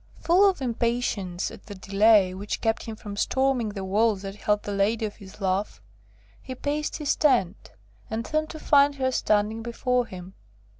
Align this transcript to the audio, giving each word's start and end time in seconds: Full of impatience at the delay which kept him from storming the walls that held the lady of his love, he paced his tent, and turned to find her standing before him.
Full 0.19 0.49
of 0.49 0.63
impatience 0.63 1.51
at 1.51 1.67
the 1.67 1.75
delay 1.75 2.33
which 2.33 2.59
kept 2.59 2.85
him 2.85 2.95
from 2.95 3.15
storming 3.15 3.69
the 3.69 3.83
walls 3.83 4.23
that 4.23 4.33
held 4.35 4.63
the 4.63 4.71
lady 4.71 5.05
of 5.05 5.17
his 5.17 5.39
love, 5.39 5.79
he 6.41 6.55
paced 6.55 6.95
his 6.95 7.15
tent, 7.15 7.73
and 8.09 8.25
turned 8.25 8.49
to 8.49 8.59
find 8.59 8.95
her 8.95 9.11
standing 9.11 9.61
before 9.61 10.07
him. 10.07 10.33